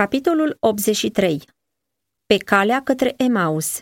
Capitolul 0.00 0.56
83 0.60 1.42
Pe 2.26 2.36
calea 2.36 2.82
către 2.82 3.14
Emaus 3.16 3.80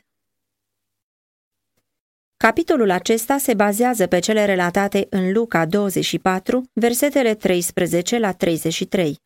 Capitolul 2.37 2.91
acesta 2.91 3.39
se 3.39 3.55
bazează 3.55 4.07
pe 4.07 4.19
cele 4.19 4.45
relatate 4.45 5.07
în 5.11 5.33
Luca 5.33 5.67
24, 5.67 6.71
versetele 6.73 7.35
13 7.35 8.19
la 8.19 8.33
33. 8.33 9.21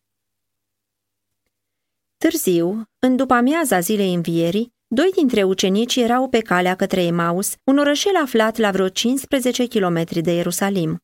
Târziu, 2.17 2.89
în 2.99 3.17
după 3.17 3.35
amiaza 3.35 3.81
zilei 3.81 4.15
învierii, 4.15 4.73
doi 4.87 5.11
dintre 5.17 5.43
ucenici 5.43 5.97
erau 5.97 6.29
pe 6.29 6.41
calea 6.41 6.75
către 6.77 7.03
Emaus, 7.03 7.55
un 7.65 7.79
orășel 7.79 8.17
aflat 8.23 8.57
la 8.57 8.71
vreo 8.71 8.89
15 8.89 9.67
km 9.67 10.05
de 10.21 10.33
Ierusalim. 10.33 11.03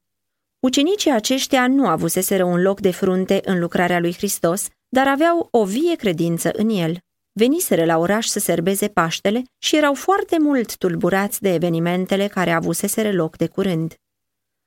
Ucenicii 0.59 1.11
aceștia 1.11 1.67
nu 1.67 1.87
avuseseră 1.89 2.45
un 2.45 2.62
loc 2.62 2.80
de 2.80 2.91
frunte 2.91 3.41
în 3.45 3.59
lucrarea 3.59 4.01
lui 4.01 4.14
Hristos, 4.14 4.69
dar 4.95 5.09
aveau 5.09 5.49
o 5.51 5.65
vie 5.65 5.95
credință 5.95 6.51
în 6.55 6.69
el. 6.69 6.99
Veniseră 7.33 7.85
la 7.85 7.99
oraș 7.99 8.27
să 8.27 8.39
serbeze 8.39 8.89
Paștele 8.89 9.43
și 9.59 9.77
erau 9.77 9.95
foarte 9.95 10.39
mult 10.39 10.77
tulburați 10.77 11.41
de 11.41 11.55
evenimentele 11.55 12.27
care 12.27 12.50
avuseseră 12.50 13.13
loc 13.13 13.36
de 13.36 13.47
curând. 13.47 13.95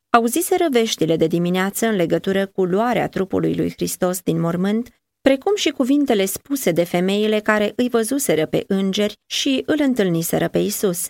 Auziseră 0.10 0.66
veștile 0.72 1.16
de 1.16 1.28
dimineață 1.28 1.88
în 1.88 1.96
legătură 1.96 2.46
cu 2.46 2.64
luarea 2.64 3.10
trupului 3.10 3.56
lui 3.56 3.72
Hristos 3.72 4.22
din 4.22 4.40
mormânt, 4.40 4.90
precum 5.22 5.56
și 5.56 5.70
cuvintele 5.70 6.26
spuse 6.26 6.72
de 6.72 6.84
femeile 6.84 7.40
care 7.40 7.74
îi 7.76 7.90
văzuseră 7.90 8.46
pe 8.46 8.64
îngeri 8.68 9.18
și 9.26 9.64
îl 9.66 9.80
întâlniseră 9.80 10.48
pe 10.48 10.58
Isus. 10.58 11.08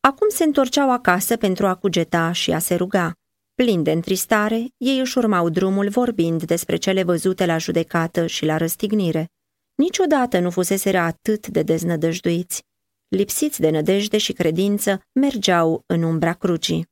Acum 0.00 0.28
se 0.28 0.44
întorceau 0.44 0.92
acasă 0.92 1.36
pentru 1.36 1.66
a 1.66 1.74
cugeta 1.74 2.32
și 2.32 2.52
a 2.52 2.58
se 2.58 2.74
ruga. 2.74 3.12
Plin 3.62 3.82
de 3.82 3.92
întristare, 3.92 4.66
ei 4.76 4.98
își 4.98 5.18
urmau 5.18 5.48
drumul 5.48 5.88
vorbind 5.88 6.44
despre 6.44 6.76
cele 6.76 7.02
văzute 7.02 7.46
la 7.46 7.58
judecată 7.58 8.26
și 8.26 8.44
la 8.44 8.56
răstignire. 8.56 9.30
Niciodată 9.74 10.38
nu 10.38 10.50
fuseseră 10.50 10.98
atât 10.98 11.46
de 11.46 11.62
deznădăjduiți. 11.62 12.62
Lipsiți 13.08 13.60
de 13.60 13.70
nădejde 13.70 14.18
și 14.18 14.32
credință, 14.32 15.00
mergeau 15.12 15.82
în 15.86 16.02
umbra 16.02 16.32
crucii. 16.32 16.86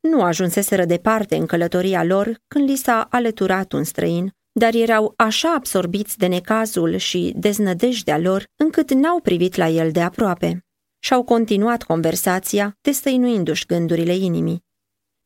Nu 0.00 0.22
ajunseseră 0.22 0.84
departe 0.84 1.36
în 1.36 1.46
călătoria 1.46 2.04
lor 2.04 2.40
când 2.46 2.68
li 2.68 2.76
s-a 2.76 3.06
alăturat 3.10 3.72
un 3.72 3.84
străin, 3.84 4.32
dar 4.52 4.74
erau 4.74 5.14
așa 5.16 5.54
absorbiți 5.54 6.18
de 6.18 6.26
necazul 6.26 6.96
și 6.96 7.32
deznădejdea 7.36 8.18
lor, 8.18 8.44
încât 8.56 8.92
n-au 8.92 9.20
privit 9.20 9.54
la 9.54 9.68
el 9.68 9.90
de 9.90 10.00
aproape. 10.00 10.64
Și-au 10.98 11.24
continuat 11.24 11.82
conversația, 11.82 12.76
destăinuindu-și 12.80 13.66
gândurile 13.66 14.14
inimii. 14.14 14.62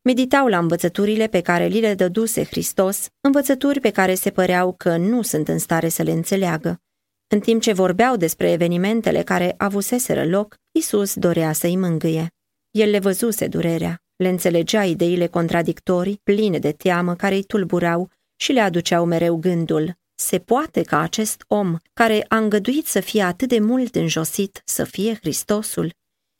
Meditau 0.02 0.46
la 0.46 0.58
învățăturile 0.58 1.27
pe 1.27 1.41
care 1.41 1.66
li 1.66 1.80
le 1.80 1.94
dăduse 1.94 2.44
Hristos, 2.44 3.08
învățături 3.20 3.80
pe 3.80 3.91
care 3.91 4.14
se 4.14 4.30
păreau 4.30 4.72
că 4.72 4.96
nu 4.96 5.22
sunt 5.22 5.48
în 5.48 5.58
stare 5.58 5.88
să 5.88 6.02
le 6.02 6.12
înțeleagă. 6.12 6.80
În 7.28 7.41
timp 7.41 7.62
ce 7.62 7.72
vorbeau 7.72 8.16
despre 8.16 8.50
evenimentele 8.50 9.22
care 9.22 9.54
avuseseră 9.56 10.24
loc, 10.24 10.56
Isus 10.72 11.14
dorea 11.14 11.52
să-i 11.52 11.76
mângâie. 11.76 12.32
El 12.70 12.91
le 12.91 12.98
văzuse 12.98 13.46
durerea, 13.46 14.02
le 14.16 14.28
înțelegea 14.28 14.84
ideile 14.84 15.26
contradictorii, 15.26 16.20
pline 16.22 16.58
de 16.58 16.72
teamă, 16.72 17.14
care 17.14 17.34
îi 17.34 17.42
tulburau 17.42 18.10
și 18.36 18.52
le 18.52 18.60
aduceau 18.60 19.04
mereu 19.04 19.36
gândul. 19.36 19.96
Se 20.14 20.38
poate 20.38 20.82
ca 20.82 21.00
acest 21.00 21.44
om, 21.46 21.76
care 21.92 22.24
a 22.28 22.36
îngăduit 22.36 22.86
să 22.86 23.00
fie 23.00 23.22
atât 23.22 23.48
de 23.48 23.58
mult 23.58 23.94
înjosit, 23.94 24.62
să 24.64 24.84
fie 24.84 25.14
Hristosul? 25.14 25.92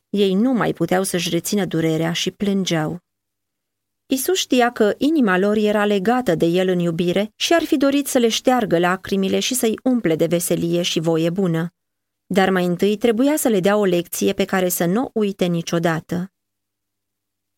Ei 0.09 0.35
nu 0.35 0.53
mai 0.53 0.73
puteau 0.73 1.03
să-și 1.03 1.31
rețină 1.31 1.65
durerea 1.65 2.13
și 2.13 2.31
plângeau. 2.31 3.01
Isus 4.11 4.39
știa 4.39 4.73
că 4.73 4.95
inima 4.99 5.39
lor 5.39 5.57
era 5.57 5.85
legată 5.85 6.35
de 6.35 6.47
el 6.47 6.69
în 6.69 6.79
iubire 6.79 7.33
și 7.37 7.55
ar 7.55 7.63
fi 7.63 7.77
dorit 7.77 8.07
să 8.07 8.19
le 8.19 8.29
șteargă 8.29 8.79
lacrimile 8.79 9.39
și 9.41 9.55
să-i 9.55 9.79
umple 9.83 10.17
de 10.17 10.27
veselie 10.27 10.83
și 10.83 11.01
voie 11.01 11.31
bună. 11.31 11.75
Dar 12.27 12.51
mai 12.51 12.65
întâi 12.65 12.97
trebuia 12.97 13.37
să 13.37 13.49
le 13.49 13.61
dea 13.61 13.77
o 13.77 13.85
lecție 13.85 14.33
pe 14.33 14.45
care 14.45 14.69
să 14.69 14.85
nu 14.85 15.11
uite 15.15 15.45
niciodată. 15.45 16.33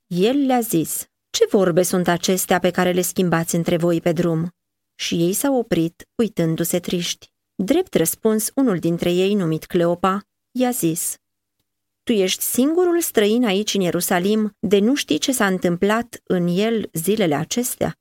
El 0.07 0.47
le-a 0.47 0.61
zis, 0.61 1.09
ce 1.31 1.47
vorbe 1.51 1.83
sunt 1.83 2.09
acestea 2.09 2.59
pe 2.59 2.71
care 2.71 2.93
le 2.93 3.03
schimbați 3.03 3.55
între 3.55 3.77
voi 3.77 4.01
pe 4.01 4.13
drum? 4.13 4.55
Și 4.95 5.15
ei 5.15 5.33
s-au 5.33 5.57
oprit, 5.57 6.09
uitându-se 6.15 6.79
triști. 6.81 7.33
Drept 7.55 7.95
răspuns, 7.95 8.51
unul 8.55 8.79
dintre 8.79 9.13
ei, 9.13 9.35
numit 9.35 9.65
Cleopa, 9.65 10.21
i-a 10.51 10.71
zis, 10.71 11.17
tu 12.03 12.13
ești 12.13 12.43
singurul 12.43 13.01
străin 13.01 13.45
aici 13.45 13.75
în 13.75 13.81
Ierusalim 13.81 14.57
de 14.59 14.79
nu 14.79 14.95
știi 14.95 15.19
ce 15.19 15.33
s-a 15.33 15.47
întâmplat 15.47 16.21
în 16.25 16.47
el 16.47 16.89
zilele 16.93 17.35
acestea? 17.35 17.95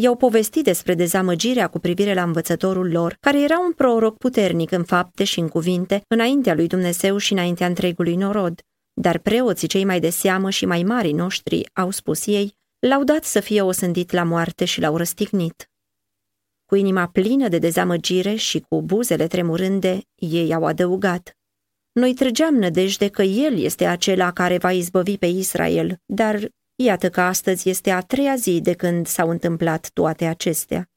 I-au 0.00 0.16
povestit 0.16 0.64
despre 0.64 0.94
dezamăgirea 0.94 1.68
cu 1.68 1.78
privire 1.78 2.14
la 2.14 2.22
învățătorul 2.22 2.90
lor, 2.90 3.16
care 3.20 3.42
era 3.42 3.58
un 3.58 3.72
proroc 3.72 4.18
puternic 4.18 4.70
în 4.70 4.84
fapte 4.84 5.24
și 5.24 5.38
în 5.38 5.48
cuvinte, 5.48 6.02
înaintea 6.08 6.54
lui 6.54 6.66
Dumnezeu 6.66 7.16
și 7.16 7.32
înaintea 7.32 7.66
întregului 7.66 8.16
norod. 8.16 8.60
Dar 8.92 9.18
preoții 9.18 9.68
cei 9.68 9.84
mai 9.84 10.00
de 10.00 10.10
seamă 10.10 10.50
și 10.50 10.66
mai 10.66 10.82
mari 10.82 11.12
noștri, 11.12 11.68
au 11.72 11.90
spus 11.90 12.26
ei, 12.26 12.56
l-au 12.78 13.04
dat 13.04 13.24
să 13.24 13.40
fie 13.40 13.62
osândit 13.62 14.10
la 14.10 14.22
moarte 14.22 14.64
și 14.64 14.80
l-au 14.80 14.96
răstignit. 14.96 15.70
Cu 16.64 16.74
inima 16.74 17.06
plină 17.06 17.48
de 17.48 17.58
dezamăgire 17.58 18.34
și 18.34 18.60
cu 18.60 18.82
buzele 18.82 19.26
tremurânde, 19.26 20.00
ei 20.14 20.54
au 20.54 20.64
adăugat. 20.64 21.37
Noi 21.98 22.14
trăgeam 22.14 22.54
nădejde 22.54 23.08
că 23.08 23.22
El 23.22 23.58
este 23.58 23.84
acela 23.84 24.32
care 24.32 24.58
va 24.58 24.72
izbăvi 24.72 25.18
pe 25.18 25.26
Israel, 25.26 26.00
dar 26.06 26.48
iată 26.74 27.10
că 27.10 27.20
astăzi 27.20 27.68
este 27.68 27.90
a 27.90 28.00
treia 28.00 28.34
zi 28.36 28.60
de 28.60 28.72
când 28.72 29.06
s-au 29.06 29.30
întâmplat 29.30 29.90
toate 29.92 30.24
acestea. 30.24 30.90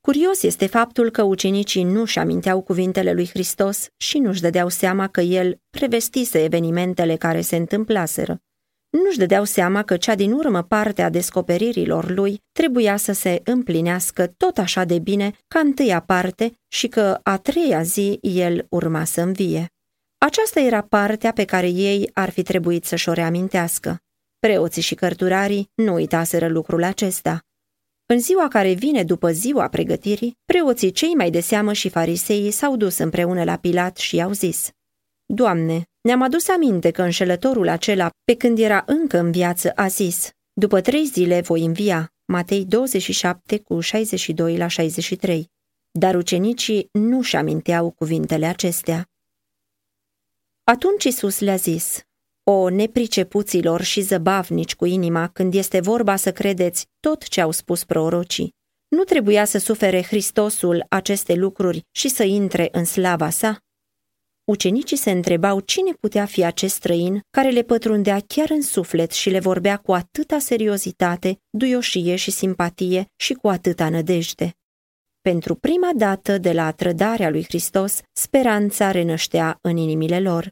Curios 0.00 0.42
este 0.42 0.66
faptul 0.66 1.10
că 1.10 1.22
ucenicii 1.22 1.82
nu-și 1.82 2.18
aminteau 2.18 2.62
cuvintele 2.62 3.12
lui 3.12 3.28
Hristos 3.28 3.88
și 3.96 4.18
nu-și 4.18 4.40
dădeau 4.40 4.68
seama 4.68 5.08
că 5.08 5.20
El 5.20 5.60
prevestise 5.70 6.44
evenimentele 6.44 7.16
care 7.16 7.40
se 7.40 7.56
întâmplaseră. 7.56 8.42
Nu-și 8.90 9.18
dădeau 9.18 9.44
seama 9.44 9.82
că 9.82 9.96
cea 9.96 10.14
din 10.14 10.32
urmă 10.32 10.62
parte 10.62 11.02
a 11.02 11.10
descoperirilor 11.10 12.10
lui 12.10 12.42
trebuia 12.52 12.96
să 12.96 13.12
se 13.12 13.40
împlinească 13.44 14.26
tot 14.26 14.58
așa 14.58 14.84
de 14.84 14.98
bine 14.98 15.32
ca 15.48 15.58
întâia 15.58 16.00
parte 16.00 16.52
și 16.68 16.88
că 16.88 17.20
a 17.22 17.36
treia 17.36 17.82
zi 17.82 18.18
el 18.22 18.66
urma 18.70 19.04
să 19.04 19.20
învie. 19.20 19.72
Aceasta 20.18 20.60
era 20.60 20.82
partea 20.82 21.32
pe 21.32 21.44
care 21.44 21.68
ei 21.68 22.10
ar 22.12 22.30
fi 22.30 22.42
trebuit 22.42 22.84
să-și 22.84 23.08
o 23.08 23.12
reamintească. 23.12 23.98
Preoții 24.38 24.82
și 24.82 24.94
cărturarii 24.94 25.70
nu 25.74 25.92
uitaseră 25.92 26.48
lucrul 26.48 26.82
acesta. 26.82 27.42
În 28.06 28.18
ziua 28.18 28.48
care 28.48 28.72
vine 28.72 29.04
după 29.04 29.30
ziua 29.30 29.68
pregătirii, 29.68 30.38
preoții 30.44 30.90
cei 30.90 31.14
mai 31.14 31.30
de 31.30 31.40
seamă 31.40 31.72
și 31.72 31.88
fariseii 31.88 32.50
s-au 32.50 32.76
dus 32.76 32.98
împreună 32.98 33.44
la 33.44 33.56
Pilat 33.56 33.96
și 33.96 34.16
i-au 34.16 34.32
zis 34.32 34.70
Doamne, 35.26 35.82
ne-am 36.08 36.22
adus 36.22 36.48
aminte 36.48 36.90
că 36.90 37.02
înșelătorul 37.02 37.68
acela, 37.68 38.10
pe 38.24 38.34
când 38.34 38.58
era 38.58 38.82
încă 38.86 39.18
în 39.18 39.30
viață, 39.30 39.72
a 39.74 39.86
zis 39.86 40.30
După 40.52 40.80
trei 40.80 41.04
zile 41.04 41.40
voi 41.40 41.64
învia, 41.64 42.12
Matei 42.24 42.64
27 42.64 43.58
cu 43.58 43.80
62 43.80 44.56
la 44.56 44.66
63. 44.66 45.50
Dar 45.90 46.14
ucenicii 46.14 46.88
nu-și 46.92 47.36
aminteau 47.36 47.90
cuvintele 47.90 48.46
acestea. 48.46 49.08
Atunci 50.64 51.04
Isus 51.04 51.40
le-a 51.40 51.56
zis, 51.56 52.02
O 52.42 52.68
nepricepuților 52.68 53.82
și 53.82 54.00
zăbavnici 54.00 54.74
cu 54.74 54.84
inima 54.84 55.28
când 55.28 55.54
este 55.54 55.80
vorba 55.80 56.16
să 56.16 56.32
credeți 56.32 56.86
tot 57.00 57.28
ce 57.28 57.40
au 57.40 57.50
spus 57.50 57.84
prorocii. 57.84 58.54
Nu 58.88 59.04
trebuia 59.04 59.44
să 59.44 59.58
sufere 59.58 60.02
Hristosul 60.02 60.86
aceste 60.88 61.34
lucruri 61.34 61.86
și 61.90 62.08
să 62.08 62.22
intre 62.22 62.68
în 62.72 62.84
slava 62.84 63.30
sa? 63.30 63.62
Ucenicii 64.48 64.96
se 64.96 65.10
întrebau 65.10 65.60
cine 65.60 65.92
putea 65.92 66.24
fi 66.24 66.44
acest 66.44 66.74
străin 66.74 67.20
care 67.30 67.50
le 67.50 67.62
pătrundea 67.62 68.20
chiar 68.26 68.50
în 68.50 68.62
suflet 68.62 69.10
și 69.10 69.30
le 69.30 69.38
vorbea 69.38 69.76
cu 69.76 69.92
atâta 69.92 70.38
seriozitate, 70.38 71.40
duioșie 71.50 72.16
și 72.16 72.30
simpatie 72.30 73.10
și 73.16 73.34
cu 73.34 73.48
atâta 73.48 73.88
nădejde. 73.88 74.56
Pentru 75.20 75.54
prima 75.54 75.90
dată 75.96 76.38
de 76.38 76.52
la 76.52 76.70
trădarea 76.70 77.30
lui 77.30 77.44
Hristos, 77.44 78.00
speranța 78.12 78.90
renăștea 78.90 79.58
în 79.60 79.76
inimile 79.76 80.20
lor. 80.20 80.50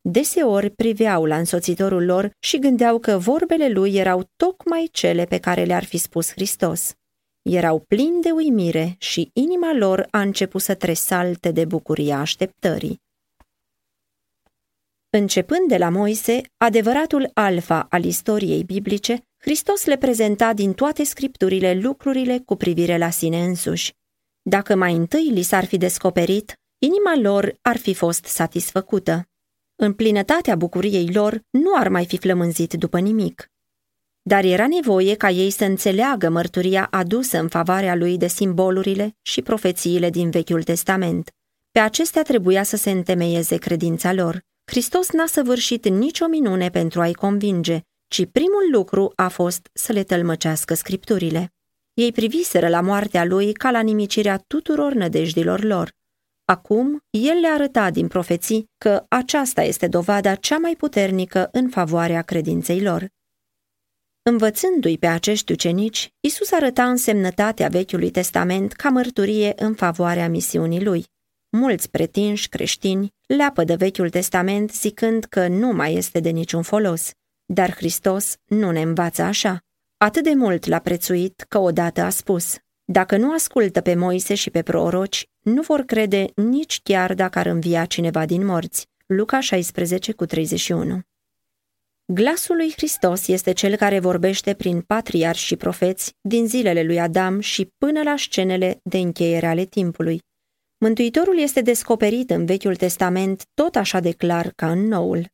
Deseori 0.00 0.70
priveau 0.70 1.24
la 1.24 1.38
însoțitorul 1.38 2.04
lor 2.04 2.30
și 2.38 2.58
gândeau 2.58 2.98
că 2.98 3.18
vorbele 3.18 3.68
lui 3.68 3.94
erau 3.94 4.30
tocmai 4.36 4.88
cele 4.92 5.24
pe 5.24 5.38
care 5.38 5.64
le-ar 5.64 5.84
fi 5.84 5.96
spus 5.96 6.30
Hristos. 6.30 6.94
Erau 7.42 7.78
plini 7.78 8.22
de 8.22 8.30
uimire 8.30 8.96
și 8.98 9.30
inima 9.32 9.72
lor 9.72 10.06
a 10.10 10.20
început 10.20 10.60
să 10.60 10.74
tresalte 10.74 11.50
de 11.50 11.64
bucuria 11.64 12.18
așteptării. 12.18 13.06
Începând 15.10 15.68
de 15.68 15.76
la 15.76 15.88
Moise, 15.88 16.40
adevăratul 16.56 17.30
alfa 17.34 17.86
al 17.90 18.04
istoriei 18.04 18.64
biblice, 18.64 19.26
Hristos 19.38 19.84
le 19.84 19.96
prezenta 19.96 20.52
din 20.52 20.72
toate 20.72 21.04
scripturile 21.04 21.74
lucrurile 21.74 22.38
cu 22.38 22.56
privire 22.56 22.98
la 22.98 23.10
sine 23.10 23.44
însuși. 23.44 23.94
Dacă 24.42 24.74
mai 24.74 24.94
întâi 24.94 25.30
li 25.30 25.42
s-ar 25.42 25.64
fi 25.64 25.76
descoperit, 25.76 26.52
inima 26.78 27.16
lor 27.16 27.58
ar 27.62 27.76
fi 27.76 27.94
fost 27.94 28.24
satisfăcută. 28.24 29.28
În 29.76 29.92
plinătatea 29.92 30.56
bucuriei 30.56 31.12
lor 31.12 31.42
nu 31.50 31.70
ar 31.76 31.88
mai 31.88 32.06
fi 32.06 32.18
flămânzit 32.18 32.72
după 32.72 32.98
nimic. 32.98 33.50
dar 34.22 34.44
era 34.44 34.66
nevoie 34.66 35.14
ca 35.14 35.30
ei 35.30 35.50
să 35.50 35.64
înțeleagă 35.64 36.28
mărturia 36.28 36.86
adusă 36.90 37.38
în 37.38 37.48
favoarea 37.48 37.94
lui 37.94 38.18
de 38.18 38.26
simbolurile 38.26 39.16
și 39.22 39.42
profețiile 39.42 40.10
din 40.10 40.30
Vechiul 40.30 40.62
Testament. 40.62 41.30
Pe 41.70 41.78
acestea 41.78 42.22
trebuia 42.22 42.62
să 42.62 42.76
se 42.76 42.90
întemeieze 42.90 43.56
credința 43.56 44.12
lor. 44.12 44.46
Hristos 44.70 45.10
n-a 45.10 45.26
săvârșit 45.26 45.88
nicio 45.88 46.26
minune 46.26 46.68
pentru 46.70 47.00
a-i 47.00 47.12
convinge, 47.12 47.80
ci 48.08 48.26
primul 48.32 48.68
lucru 48.72 49.12
a 49.16 49.28
fost 49.28 49.68
să 49.72 49.92
le 49.92 50.02
tălmăcească 50.02 50.74
scripturile. 50.74 51.52
Ei 51.94 52.12
priviseră 52.12 52.68
la 52.68 52.80
moartea 52.80 53.24
lui 53.24 53.52
ca 53.52 53.70
la 53.70 53.80
nimicirea 53.80 54.44
tuturor 54.46 54.92
nădejdilor 54.92 55.62
lor. 55.62 55.92
Acum, 56.44 57.02
el 57.10 57.38
le 57.40 57.48
arăta 57.48 57.90
din 57.90 58.08
profeții 58.08 58.70
că 58.78 59.04
aceasta 59.08 59.62
este 59.62 59.86
dovada 59.86 60.34
cea 60.34 60.58
mai 60.58 60.74
puternică 60.76 61.48
în 61.52 61.68
favoarea 61.68 62.22
credinței 62.22 62.82
lor. 62.82 63.08
Învățându-i 64.22 64.98
pe 64.98 65.06
acești 65.06 65.52
ucenici, 65.52 66.12
Isus 66.20 66.52
arăta 66.52 66.88
însemnătatea 66.88 67.68
Vechiului 67.68 68.10
Testament 68.10 68.72
ca 68.72 68.88
mărturie 68.88 69.52
în 69.56 69.74
favoarea 69.74 70.28
misiunii 70.28 70.84
lui. 70.84 71.06
Mulți 71.50 71.90
pretinși 71.90 72.48
creștini 72.48 73.14
leapă 73.26 73.64
de 73.64 73.74
Vechiul 73.74 74.10
Testament 74.10 74.72
zicând 74.72 75.24
că 75.24 75.46
nu 75.46 75.72
mai 75.72 75.94
este 75.94 76.20
de 76.20 76.30
niciun 76.30 76.62
folos, 76.62 77.10
dar 77.44 77.74
Hristos 77.74 78.36
nu 78.44 78.70
ne 78.70 78.82
învață 78.82 79.22
așa. 79.22 79.64
Atât 79.96 80.22
de 80.22 80.34
mult 80.34 80.66
l-a 80.66 80.78
prețuit 80.78 81.44
că 81.48 81.58
odată 81.58 82.00
a 82.00 82.08
spus, 82.08 82.56
dacă 82.84 83.16
nu 83.16 83.32
ascultă 83.32 83.80
pe 83.80 83.94
Moise 83.94 84.34
și 84.34 84.50
pe 84.50 84.62
proroci, 84.62 85.28
nu 85.38 85.62
vor 85.62 85.80
crede 85.80 86.26
nici 86.34 86.80
chiar 86.82 87.14
dacă 87.14 87.38
ar 87.38 87.46
învia 87.46 87.84
cineva 87.84 88.26
din 88.26 88.44
morți. 88.44 88.86
Luca 89.06 89.40
16 89.40 90.12
cu 90.12 90.26
31 90.26 91.00
Glasul 92.04 92.56
lui 92.56 92.72
Hristos 92.76 93.28
este 93.28 93.52
cel 93.52 93.76
care 93.76 93.98
vorbește 93.98 94.54
prin 94.54 94.80
patriarhi 94.80 95.40
și 95.40 95.56
profeți 95.56 96.14
din 96.20 96.46
zilele 96.46 96.82
lui 96.82 97.00
Adam 97.00 97.40
și 97.40 97.72
până 97.78 98.02
la 98.02 98.14
scenele 98.16 98.80
de 98.82 98.98
încheiere 98.98 99.46
ale 99.46 99.64
timpului. 99.64 100.26
Mântuitorul 100.80 101.38
este 101.38 101.60
descoperit 101.60 102.30
în 102.30 102.44
Vechiul 102.44 102.76
Testament 102.76 103.46
tot 103.54 103.76
așa 103.76 104.00
de 104.00 104.12
clar 104.12 104.52
ca 104.56 104.70
în 104.70 104.86
Noul. 104.86 105.26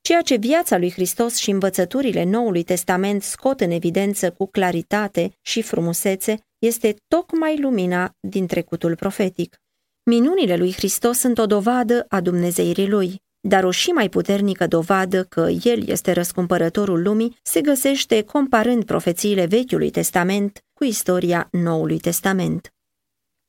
Ceea 0.00 0.22
ce 0.22 0.36
viața 0.36 0.78
lui 0.78 0.90
Hristos 0.90 1.36
și 1.36 1.50
învățăturile 1.50 2.24
Noului 2.24 2.62
Testament 2.62 3.22
scot 3.22 3.60
în 3.60 3.70
evidență 3.70 4.30
cu 4.30 4.46
claritate 4.46 5.32
și 5.40 5.62
frumusețe 5.62 6.38
este 6.58 6.96
tocmai 7.08 7.60
lumina 7.60 8.14
din 8.20 8.46
trecutul 8.46 8.96
profetic. 8.96 9.56
Minunile 10.10 10.56
lui 10.56 10.72
Hristos 10.72 11.18
sunt 11.18 11.38
o 11.38 11.46
dovadă 11.46 12.04
a 12.08 12.20
Dumnezeirii 12.20 12.88
lui, 12.88 13.22
dar 13.48 13.64
o 13.64 13.70
și 13.70 13.90
mai 13.90 14.08
puternică 14.08 14.66
dovadă 14.66 15.24
că 15.24 15.48
El 15.62 15.88
este 15.88 16.12
răscumpărătorul 16.12 17.02
lumii 17.02 17.36
se 17.42 17.60
găsește 17.60 18.22
comparând 18.22 18.84
profețiile 18.84 19.46
Vechiului 19.46 19.90
Testament 19.90 20.64
cu 20.72 20.84
istoria 20.84 21.48
Noului 21.50 21.98
Testament. 21.98 22.72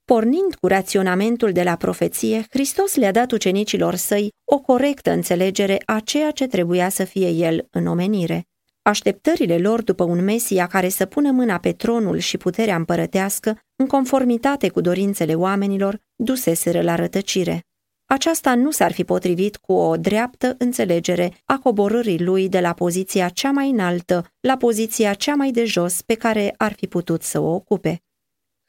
Pornind 0.05 0.55
cu 0.55 0.67
raționamentul 0.67 1.51
de 1.51 1.63
la 1.63 1.75
profeție, 1.75 2.45
Hristos 2.50 2.95
le-a 2.95 3.11
dat 3.11 3.31
ucenicilor 3.31 3.95
săi 3.95 4.31
o 4.44 4.59
corectă 4.59 5.11
înțelegere 5.11 5.81
a 5.85 6.00
ceea 6.00 6.31
ce 6.31 6.47
trebuia 6.47 6.89
să 6.89 7.03
fie 7.03 7.29
El 7.29 7.67
în 7.71 7.88
omenire. 7.88 8.45
Așteptările 8.81 9.57
lor 9.57 9.81
după 9.81 10.03
un 10.03 10.23
Mesia 10.23 10.67
care 10.67 10.89
să 10.89 11.05
pună 11.05 11.31
mâna 11.31 11.57
pe 11.57 11.71
tronul 11.71 12.17
și 12.17 12.38
puterea 12.38 12.75
împărătească, 12.75 13.59
în 13.75 13.88
conformitate 13.88 14.69
cu 14.69 14.81
dorințele 14.81 15.35
oamenilor, 15.35 16.00
duseseră 16.15 16.81
la 16.81 16.95
rătăcire. 16.95 17.65
Aceasta 18.06 18.56
nu 18.56 18.71
s-ar 18.71 18.91
fi 18.91 19.03
potrivit 19.03 19.57
cu 19.57 19.73
o 19.73 19.97
dreaptă 19.97 20.56
înțelegere 20.57 21.33
a 21.45 21.57
coborârii 21.57 22.23
lui 22.23 22.49
de 22.49 22.59
la 22.59 22.73
poziția 22.73 23.29
cea 23.29 23.51
mai 23.51 23.69
înaltă 23.69 24.25
la 24.39 24.57
poziția 24.57 25.13
cea 25.13 25.35
mai 25.35 25.51
de 25.51 25.65
jos 25.65 26.01
pe 26.01 26.13
care 26.13 26.53
ar 26.57 26.73
fi 26.73 26.88
putut 26.88 27.21
să 27.21 27.39
o 27.39 27.53
ocupe. 27.53 28.01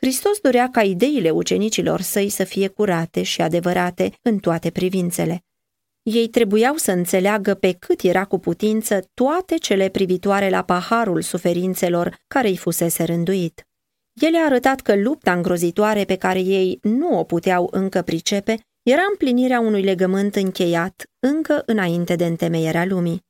Hristos 0.04 0.40
dorea 0.40 0.70
ca 0.70 0.82
ideile 0.82 1.30
ucenicilor 1.30 2.00
săi 2.00 2.28
să 2.28 2.44
fie 2.44 2.68
curate 2.68 3.22
și 3.22 3.40
adevărate 3.40 4.12
în 4.22 4.38
toate 4.38 4.70
privințele. 4.70 5.44
Ei 6.02 6.28
trebuiau 6.28 6.76
să 6.76 6.92
înțeleagă 6.92 7.54
pe 7.54 7.72
cât 7.72 8.00
era 8.00 8.24
cu 8.24 8.38
putință 8.38 9.10
toate 9.14 9.54
cele 9.56 9.88
privitoare 9.88 10.50
la 10.50 10.62
paharul 10.62 11.22
suferințelor 11.22 12.16
care 12.26 12.48
îi 12.48 12.56
fusese 12.56 13.04
rânduit. 13.04 13.66
El 14.12 14.34
a 14.34 14.44
arătat 14.44 14.80
că 14.80 14.96
lupta 14.96 15.32
îngrozitoare 15.32 16.04
pe 16.04 16.16
care 16.16 16.40
ei 16.40 16.78
nu 16.82 17.18
o 17.18 17.24
puteau 17.24 17.68
încă 17.70 18.02
pricepe 18.02 18.58
era 18.82 19.02
împlinirea 19.10 19.60
unui 19.60 19.82
legământ 19.82 20.36
încheiat 20.36 21.10
încă 21.18 21.62
înainte 21.66 22.16
de 22.16 22.24
întemeierea 22.24 22.84
lumii. 22.84 23.24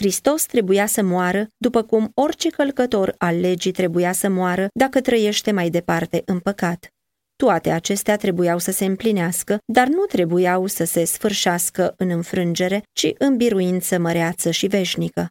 Hristos 0.00 0.46
trebuia 0.46 0.86
să 0.86 1.02
moară, 1.02 1.46
după 1.56 1.82
cum 1.82 2.10
orice 2.14 2.48
călcător 2.48 3.14
al 3.18 3.40
legii 3.40 3.72
trebuia 3.72 4.12
să 4.12 4.28
moară 4.28 4.68
dacă 4.74 5.00
trăiește 5.00 5.52
mai 5.52 5.70
departe 5.70 6.22
în 6.24 6.38
păcat. 6.38 6.88
Toate 7.36 7.70
acestea 7.70 8.16
trebuiau 8.16 8.58
să 8.58 8.70
se 8.70 8.84
împlinească, 8.84 9.58
dar 9.72 9.86
nu 9.86 10.04
trebuiau 10.04 10.66
să 10.66 10.84
se 10.84 11.04
sfârșească 11.04 11.94
în 11.96 12.10
înfrângere, 12.10 12.82
ci 12.92 13.06
în 13.18 13.36
biruință 13.36 13.98
măreață 13.98 14.50
și 14.50 14.66
veșnică. 14.66 15.28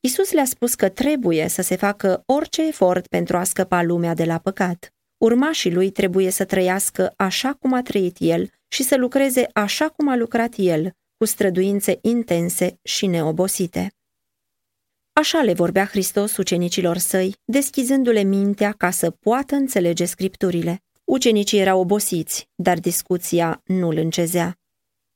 Isus 0.00 0.32
le-a 0.32 0.44
spus 0.44 0.74
că 0.74 0.88
trebuie 0.88 1.48
să 1.48 1.62
se 1.62 1.76
facă 1.76 2.22
orice 2.26 2.66
efort 2.66 3.06
pentru 3.06 3.36
a 3.36 3.44
scăpa 3.44 3.82
lumea 3.82 4.14
de 4.14 4.24
la 4.24 4.38
păcat. 4.38 4.94
Urmașii 5.16 5.72
lui 5.72 5.90
trebuie 5.90 6.30
să 6.30 6.44
trăiască 6.44 7.12
așa 7.16 7.52
cum 7.52 7.72
a 7.72 7.82
trăit 7.82 8.16
el 8.20 8.50
și 8.68 8.82
să 8.82 8.96
lucreze 8.96 9.46
așa 9.52 9.88
cum 9.88 10.08
a 10.08 10.16
lucrat 10.16 10.54
el, 10.56 10.92
cu 11.16 11.24
străduințe 11.24 11.98
intense 12.02 12.78
și 12.82 13.06
neobosite. 13.06 13.90
Așa 15.12 15.42
le 15.42 15.52
vorbea 15.52 15.86
Hristos 15.86 16.36
ucenicilor 16.36 16.96
săi, 16.96 17.36
deschizându-le 17.44 18.22
mintea 18.22 18.72
ca 18.72 18.90
să 18.90 19.10
poată 19.10 19.54
înțelege 19.54 20.04
scripturile. 20.04 20.82
Ucenicii 21.04 21.58
erau 21.58 21.80
obosiți, 21.80 22.48
dar 22.54 22.78
discuția 22.78 23.62
nu 23.64 23.88
îl 23.88 23.96
încezea. 23.96 24.58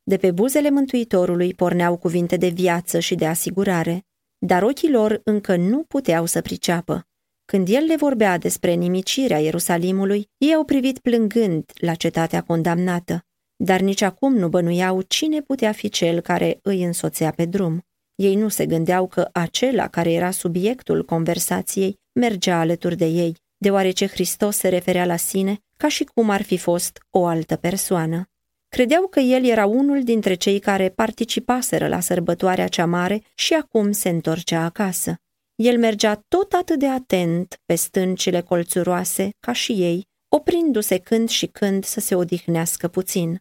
De 0.03 0.17
pe 0.17 0.31
buzele 0.31 0.71
Mântuitorului 0.71 1.55
porneau 1.55 1.97
cuvinte 1.97 2.37
de 2.37 2.49
viață 2.49 2.99
și 2.99 3.15
de 3.15 3.27
asigurare, 3.27 4.07
dar 4.39 4.63
ochii 4.63 4.91
lor 4.91 5.21
încă 5.25 5.57
nu 5.57 5.83
puteau 5.83 6.27
să 6.27 6.41
priceapă. 6.41 7.07
Când 7.45 7.69
el 7.69 7.85
le 7.85 7.97
vorbea 7.97 8.39
despre 8.39 8.73
nimicirea 8.73 9.39
Ierusalimului, 9.39 10.31
ei 10.37 10.55
au 10.55 10.65
privit 10.65 10.99
plângând 10.99 11.73
la 11.75 11.95
cetatea 11.95 12.43
condamnată, 12.43 13.25
dar 13.63 13.81
nici 13.81 14.03
acum 14.03 14.35
nu 14.37 14.49
bănuiau 14.49 15.01
cine 15.01 15.41
putea 15.41 15.73
fi 15.73 15.89
cel 15.89 16.21
care 16.21 16.59
îi 16.63 16.83
însoțea 16.83 17.31
pe 17.31 17.45
drum. 17.45 17.83
Ei 18.15 18.35
nu 18.35 18.49
se 18.49 18.67
gândeau 18.67 19.07
că 19.07 19.29
acela 19.33 19.89
care 19.89 20.13
era 20.13 20.31
subiectul 20.31 21.05
conversației 21.05 22.01
mergea 22.13 22.59
alături 22.59 22.97
de 22.97 23.05
ei, 23.05 23.37
deoarece 23.57 24.07
Hristos 24.07 24.57
se 24.57 24.69
referea 24.69 25.07
la 25.07 25.17
sine 25.17 25.59
ca 25.77 25.89
și 25.89 26.05
cum 26.05 26.31
ar 26.31 26.43
fi 26.43 26.57
fost 26.57 26.99
o 27.11 27.27
altă 27.27 27.57
persoană. 27.57 28.29
Credeau 28.69 29.07
că 29.07 29.21
el 29.21 29.45
era 29.45 29.67
unul 29.67 30.03
dintre 30.03 30.35
cei 30.35 30.59
care 30.59 30.89
participaseră 30.89 31.89
la 31.89 32.01
sărbătoarea 32.01 32.69
cea 32.69 32.87
mare 32.87 33.23
și 33.35 33.55
acum 33.55 33.93
se 33.93 34.09
întorcea 34.09 34.65
acasă. 34.65 35.15
El 35.55 35.79
mergea 35.79 36.25
tot 36.29 36.53
atât 36.53 36.79
de 36.79 36.89
atent 36.89 37.61
pe 37.67 37.75
stâncile 37.75 38.41
colțuroase 38.41 39.31
ca 39.41 39.53
și 39.53 39.73
ei, 39.73 40.09
oprindu-se 40.29 40.99
când 40.99 41.29
și 41.29 41.47
când 41.47 41.85
să 41.85 42.01
se 42.01 42.15
odihnească 42.15 42.89
puțin. 42.89 43.41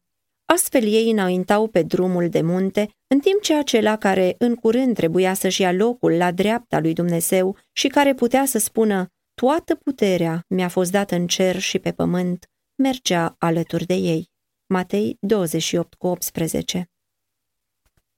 Astfel 0.54 0.84
ei 0.84 1.12
înaintau 1.12 1.68
pe 1.68 1.82
drumul 1.82 2.30
de 2.30 2.42
munte, 2.42 2.90
în 3.08 3.20
timp 3.20 3.42
ce 3.42 3.56
acela 3.56 3.98
care 3.98 4.36
în 4.38 4.56
curând 4.56 4.96
trebuia 4.96 5.34
să-și 5.34 5.62
ia 5.62 5.72
locul 5.72 6.12
la 6.12 6.32
dreapta 6.32 6.80
lui 6.80 6.94
Dumnezeu 6.94 7.58
și 7.72 7.88
care 7.88 8.14
putea 8.14 8.46
să 8.46 8.58
spună 8.58 9.08
Toată 9.34 9.76
puterea 9.76 10.46
mi-a 10.48 10.68
fost 10.68 10.92
dată 10.92 11.16
în 11.16 11.28
cer 11.28 11.60
și 11.60 11.80
pe 11.80 11.92
pământ, 11.92 12.50
mergea 12.76 13.36
alături 13.38 13.86
de 13.86 13.94
ei. 13.94 14.30
Matei 14.66 15.18
28 15.20 15.94
cu 15.94 16.08
18 16.08 16.90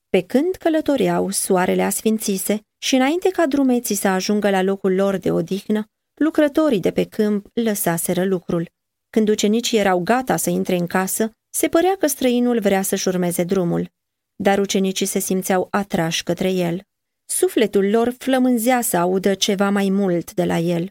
Pe 0.09 0.21
când 0.21 0.55
călătoreau, 0.55 1.29
soarele 1.29 1.83
asfințise 1.83 2.61
și 2.77 2.95
înainte 2.95 3.29
ca 3.29 3.47
drumeții 3.47 3.95
să 3.95 4.07
ajungă 4.07 4.49
la 4.49 4.61
locul 4.61 4.95
lor 4.95 5.17
de 5.17 5.31
odihnă, 5.31 5.85
lucrătorii 6.13 6.79
de 6.79 6.91
pe 6.91 7.05
câmp 7.05 7.47
lăsaseră 7.53 8.25
lucrul. 8.25 8.69
Când 9.09 9.29
ucenicii 9.29 9.77
erau 9.77 9.99
gata 9.99 10.35
să 10.35 10.49
intre 10.49 10.75
în 10.75 10.87
casă, 10.87 11.31
se 11.53 11.67
părea 11.67 11.95
că 11.95 12.07
străinul 12.07 12.59
vrea 12.59 12.81
să-și 12.81 13.07
urmeze 13.07 13.43
drumul, 13.43 13.91
dar 14.35 14.59
ucenicii 14.59 15.05
se 15.05 15.19
simțeau 15.19 15.67
atrași 15.71 16.23
către 16.23 16.51
el. 16.51 16.81
Sufletul 17.25 17.89
lor 17.89 18.15
flămânzea 18.17 18.81
să 18.81 18.97
audă 18.97 19.33
ceva 19.33 19.69
mai 19.69 19.89
mult 19.89 20.33
de 20.33 20.43
la 20.43 20.57
el. 20.57 20.89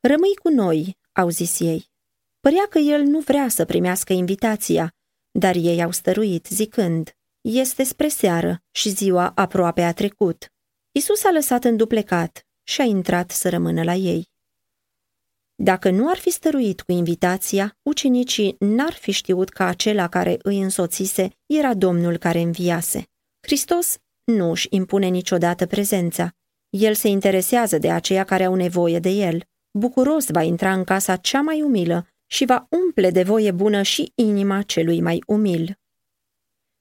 Rămâi 0.00 0.34
cu 0.42 0.48
noi, 0.48 0.98
au 1.12 1.28
zis 1.28 1.60
ei. 1.60 1.90
Părea 2.40 2.66
că 2.70 2.78
el 2.78 3.02
nu 3.02 3.20
vrea 3.20 3.48
să 3.48 3.64
primească 3.64 4.12
invitația, 4.12 4.94
dar 5.30 5.54
ei 5.54 5.82
au 5.82 5.90
stăruit, 5.90 6.46
zicând, 6.46 7.16
este 7.40 7.82
spre 7.82 8.08
seară 8.08 8.62
și 8.70 8.88
ziua 8.88 9.32
aproape 9.34 9.82
a 9.82 9.92
trecut. 9.92 10.52
Isus 10.92 11.24
a 11.24 11.30
lăsat 11.30 11.64
înduplecat 11.64 12.46
și 12.62 12.80
a 12.80 12.84
intrat 12.84 13.30
să 13.30 13.48
rămână 13.48 13.82
la 13.82 13.94
ei. 13.94 14.28
Dacă 15.58 15.90
nu 15.90 16.08
ar 16.10 16.16
fi 16.16 16.30
stăruit 16.30 16.80
cu 16.80 16.92
invitația, 16.92 17.76
ucenicii 17.82 18.56
n-ar 18.58 18.92
fi 18.92 19.10
știut 19.10 19.48
că 19.48 19.62
acela 19.62 20.08
care 20.08 20.38
îi 20.42 20.60
însoțise 20.60 21.28
era 21.46 21.74
Domnul 21.74 22.16
care 22.16 22.40
înviase. 22.40 23.08
Hristos 23.40 23.96
nu 24.24 24.50
își 24.50 24.66
impune 24.70 25.06
niciodată 25.06 25.66
prezența. 25.66 26.34
El 26.70 26.94
se 26.94 27.08
interesează 27.08 27.78
de 27.78 27.90
aceia 27.90 28.24
care 28.24 28.44
au 28.44 28.54
nevoie 28.54 28.98
de 28.98 29.08
el. 29.08 29.42
Bucuros 29.78 30.30
va 30.30 30.42
intra 30.42 30.72
în 30.72 30.84
casa 30.84 31.16
cea 31.16 31.40
mai 31.40 31.62
umilă 31.62 32.06
și 32.26 32.44
va 32.44 32.66
umple 32.70 33.10
de 33.10 33.22
voie 33.22 33.50
bună 33.50 33.82
și 33.82 34.12
inima 34.14 34.62
celui 34.62 35.00
mai 35.00 35.22
umil. 35.26 35.78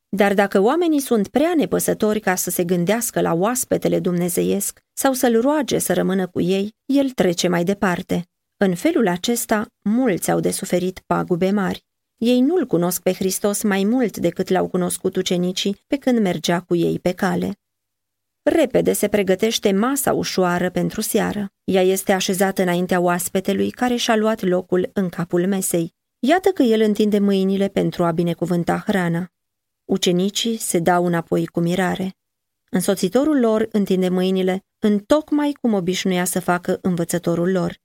Dar 0.09 0.33
dacă 0.33 0.59
oamenii 0.59 0.99
sunt 0.99 1.27
prea 1.27 1.53
nepăsători 1.55 2.19
ca 2.19 2.35
să 2.35 2.49
se 2.49 2.63
gândească 2.63 3.21
la 3.21 3.33
oaspetele 3.33 3.99
dumnezeiesc 3.99 4.79
sau 4.93 5.13
să-l 5.13 5.41
roage 5.41 5.77
să 5.77 5.93
rămână 5.93 6.27
cu 6.27 6.41
ei, 6.41 6.75
el 6.85 7.09
trece 7.09 7.47
mai 7.47 7.63
departe. 7.63 8.29
În 8.65 8.75
felul 8.75 9.07
acesta, 9.07 9.65
mulți 9.81 10.31
au 10.31 10.39
de 10.39 10.51
suferit 10.51 11.01
pagube 11.05 11.51
mari. 11.51 11.85
Ei 12.17 12.41
nu-L 12.41 12.65
cunosc 12.65 13.01
pe 13.01 13.13
Hristos 13.13 13.63
mai 13.63 13.83
mult 13.83 14.17
decât 14.17 14.49
l-au 14.49 14.67
cunoscut 14.67 15.15
ucenicii 15.15 15.83
pe 15.87 15.97
când 15.97 16.19
mergea 16.19 16.59
cu 16.59 16.75
ei 16.75 16.99
pe 16.99 17.11
cale. 17.11 17.59
Repede 18.41 18.93
se 18.93 19.07
pregătește 19.07 19.71
masa 19.71 20.13
ușoară 20.13 20.69
pentru 20.69 21.01
seară. 21.01 21.51
Ea 21.63 21.81
este 21.81 22.11
așezată 22.11 22.61
înaintea 22.61 22.99
oaspetelui 22.99 23.69
care 23.69 23.95
și-a 23.95 24.15
luat 24.15 24.41
locul 24.41 24.89
în 24.93 25.09
capul 25.09 25.47
mesei. 25.47 25.93
Iată 26.19 26.49
că 26.49 26.63
el 26.63 26.81
întinde 26.81 27.19
mâinile 27.19 27.67
pentru 27.67 28.03
a 28.03 28.11
binecuvânta 28.11 28.83
hrana. 28.87 29.31
Ucenicii 29.83 30.57
se 30.57 30.79
dau 30.79 31.05
înapoi 31.05 31.45
cu 31.45 31.59
mirare. 31.59 32.15
Însoțitorul 32.69 33.39
lor 33.39 33.67
întinde 33.71 34.09
mâinile 34.09 34.65
în 34.79 34.99
tocmai 34.99 35.57
cum 35.61 35.73
obișnuia 35.73 36.23
să 36.23 36.39
facă 36.39 36.77
învățătorul 36.81 37.51
lor. 37.51 37.83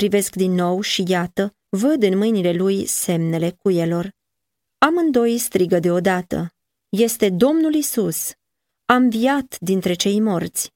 Privesc 0.00 0.36
din 0.36 0.52
nou 0.52 0.80
și 0.80 1.04
iată, 1.06 1.54
văd 1.68 2.02
în 2.02 2.16
mâinile 2.16 2.52
lui 2.52 2.86
semnele 2.86 3.50
cuielor. 3.50 4.10
Amândoi 4.78 5.38
strigă 5.38 5.78
deodată. 5.78 6.54
Este 6.88 7.28
Domnul 7.28 7.74
Isus. 7.74 8.30
Am 8.84 9.08
viat 9.08 9.56
dintre 9.58 9.94
cei 9.94 10.20
morți. 10.20 10.72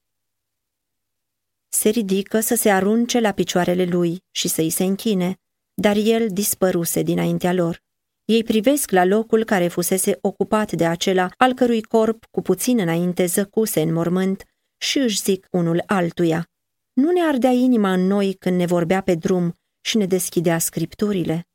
Se 1.68 1.88
ridică 1.88 2.40
să 2.40 2.54
se 2.54 2.70
arunce 2.70 3.20
la 3.20 3.32
picioarele 3.32 3.84
lui 3.84 4.22
și 4.30 4.48
să-i 4.48 4.70
se 4.70 4.84
închine, 4.84 5.36
dar 5.74 5.96
el 5.96 6.28
dispăruse 6.28 7.02
dinaintea 7.02 7.52
lor. 7.52 7.82
Ei 8.24 8.42
privesc 8.42 8.90
la 8.90 9.04
locul 9.04 9.44
care 9.44 9.68
fusese 9.68 10.18
ocupat 10.20 10.72
de 10.72 10.86
acela 10.86 11.28
al 11.36 11.54
cărui 11.54 11.82
corp 11.82 12.24
cu 12.30 12.42
puțin 12.42 12.78
înainte 12.78 13.26
zăcuse 13.26 13.80
în 13.80 13.92
mormânt 13.92 14.44
și 14.76 14.98
își 14.98 15.22
zic 15.22 15.46
unul 15.50 15.82
altuia. 15.86 16.48
Nu 16.94 17.10
ne 17.10 17.20
ardea 17.20 17.50
inima 17.50 17.92
în 17.92 18.06
noi 18.06 18.34
când 18.38 18.56
ne 18.56 18.66
vorbea 18.66 19.00
pe 19.00 19.14
drum 19.14 19.54
și 19.80 19.96
ne 19.96 20.06
deschidea 20.06 20.58
scripturile. 20.58 21.46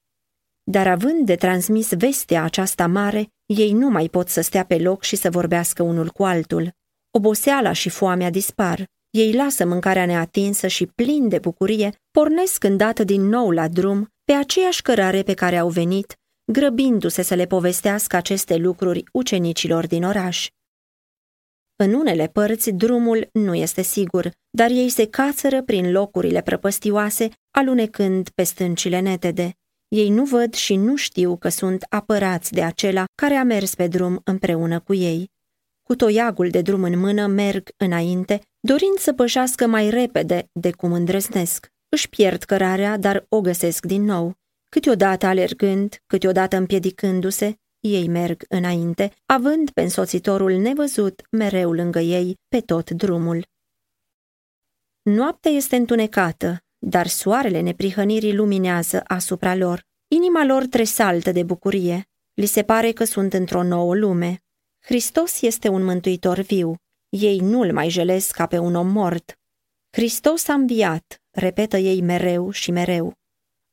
Dar 0.63 0.87
având 0.87 1.25
de 1.25 1.35
transmis 1.35 1.93
vestea 1.93 2.43
aceasta 2.43 2.87
mare, 2.87 3.31
ei 3.45 3.71
nu 3.71 3.89
mai 3.89 4.07
pot 4.07 4.29
să 4.29 4.41
stea 4.41 4.65
pe 4.65 4.77
loc 4.77 5.03
și 5.03 5.15
să 5.15 5.29
vorbească 5.29 5.83
unul 5.83 6.09
cu 6.09 6.23
altul. 6.23 6.71
Oboseala 7.11 7.71
și 7.71 7.89
foamea 7.89 8.29
dispar. 8.29 8.87
Ei 9.09 9.33
lasă 9.33 9.65
mâncarea 9.65 10.05
neatinsă 10.05 10.67
și 10.67 10.85
plin 10.85 11.27
de 11.27 11.39
bucurie, 11.39 12.01
pornesc 12.11 12.63
îndată 12.63 13.03
din 13.03 13.21
nou 13.21 13.51
la 13.51 13.67
drum, 13.67 14.07
pe 14.23 14.33
aceeași 14.33 14.81
cărare 14.81 15.23
pe 15.23 15.33
care 15.33 15.57
au 15.57 15.69
venit, 15.69 16.19
grăbindu-se 16.51 17.21
să 17.21 17.35
le 17.35 17.45
povestească 17.45 18.15
aceste 18.15 18.55
lucruri 18.55 19.03
ucenicilor 19.11 19.87
din 19.87 20.03
oraș. 20.03 20.49
În 21.83 21.93
unele 21.93 22.27
părți 22.27 22.71
drumul 22.71 23.29
nu 23.31 23.55
este 23.55 23.81
sigur, 23.81 24.31
dar 24.49 24.69
ei 24.69 24.89
se 24.89 25.07
cațără 25.07 25.63
prin 25.63 25.91
locurile 25.91 26.41
prăpăstioase, 26.41 27.29
alunecând 27.51 28.29
pe 28.29 28.43
stâncile 28.43 28.99
netede. 28.99 29.53
Ei 29.87 30.09
nu 30.09 30.23
văd 30.23 30.53
și 30.53 30.75
nu 30.75 30.95
știu 30.95 31.37
că 31.37 31.49
sunt 31.49 31.85
apărați 31.89 32.53
de 32.53 32.63
acela 32.63 33.05
care 33.15 33.33
a 33.33 33.43
mers 33.43 33.75
pe 33.75 33.87
drum 33.87 34.21
împreună 34.23 34.79
cu 34.79 34.93
ei. 34.93 35.31
Cu 35.83 35.95
toiagul 35.95 36.49
de 36.49 36.61
drum 36.61 36.83
în 36.83 36.99
mână 36.99 37.27
merg 37.27 37.69
înainte, 37.77 38.41
dorind 38.59 38.97
să 38.97 39.13
pășească 39.13 39.67
mai 39.67 39.89
repede 39.89 40.49
de 40.51 40.71
cum 40.71 40.91
îndrăznesc. 40.91 41.67
Își 41.89 42.09
pierd 42.09 42.43
cărarea, 42.43 42.97
dar 42.97 43.25
o 43.29 43.41
găsesc 43.41 43.85
din 43.85 44.03
nou. 44.03 44.33
Câteodată 44.69 45.25
alergând, 45.25 46.01
câteodată 46.07 46.55
împiedicându-se, 46.55 47.59
ei 47.79 48.07
merg 48.07 48.45
înainte, 48.49 49.11
având 49.25 49.69
pe 49.69 49.81
însoțitorul 49.81 50.51
nevăzut 50.51 51.21
mereu 51.31 51.73
lângă 51.73 51.99
ei 51.99 52.37
pe 52.47 52.61
tot 52.61 52.89
drumul. 52.89 53.45
Noaptea 55.01 55.51
este 55.51 55.75
întunecată, 55.75 56.63
dar 56.77 57.07
soarele 57.07 57.59
neprihănirii 57.59 58.35
luminează 58.35 59.01
asupra 59.07 59.55
lor. 59.55 59.87
Inima 60.07 60.45
lor 60.45 60.65
tresaltă 60.65 61.31
de 61.31 61.43
bucurie. 61.43 62.09
Li 62.33 62.45
se 62.45 62.63
pare 62.63 62.91
că 62.91 63.03
sunt 63.03 63.33
într-o 63.33 63.63
nouă 63.63 63.95
lume. 63.95 64.43
Hristos 64.79 65.41
este 65.41 65.67
un 65.67 65.83
mântuitor 65.83 66.39
viu. 66.39 66.75
Ei 67.09 67.37
nu-l 67.37 67.73
mai 67.73 67.89
jelesc 67.89 68.35
ca 68.35 68.45
pe 68.45 68.57
un 68.57 68.75
om 68.75 68.87
mort. 68.87 69.39
Hristos 69.89 70.47
a 70.47 70.53
înviat, 70.53 71.21
repetă 71.29 71.77
ei 71.77 72.01
mereu 72.01 72.51
și 72.51 72.71
mereu. 72.71 73.13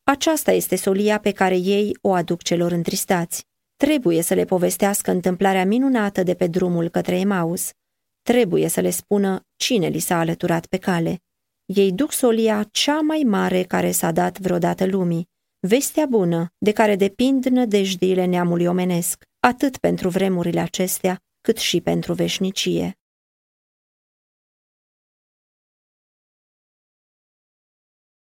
Aceasta 0.03 0.51
este 0.51 0.75
solia 0.75 1.19
pe 1.19 1.31
care 1.31 1.57
ei 1.57 1.97
o 2.01 2.13
aduc 2.13 2.41
celor 2.41 2.71
întristați. 2.71 3.45
Trebuie 3.77 4.21
să 4.21 4.33
le 4.33 4.45
povestească 4.45 5.11
întâmplarea 5.11 5.65
minunată 5.65 6.23
de 6.23 6.33
pe 6.33 6.47
drumul 6.47 6.89
către 6.89 7.19
Emaus. 7.19 7.71
Trebuie 8.21 8.67
să 8.67 8.81
le 8.81 8.89
spună 8.89 9.41
cine 9.55 9.87
li 9.87 9.99
s-a 9.99 10.19
alăturat 10.19 10.65
pe 10.65 10.77
cale. 10.77 11.19
Ei 11.65 11.91
duc 11.91 12.11
solia 12.11 12.67
cea 12.71 12.99
mai 12.99 13.23
mare 13.25 13.63
care 13.63 13.91
s-a 13.91 14.11
dat 14.11 14.39
vreodată 14.39 14.85
lumii, 14.85 15.29
vestea 15.67 16.05
bună 16.05 16.53
de 16.57 16.71
care 16.71 16.95
depind 16.95 17.45
nădejdiile 17.45 18.25
neamului 18.25 18.65
omenesc, 18.65 19.23
atât 19.39 19.77
pentru 19.77 20.09
vremurile 20.09 20.59
acestea, 20.59 21.19
cât 21.41 21.57
și 21.57 21.81
pentru 21.81 22.13
veșnicie. 22.13 22.96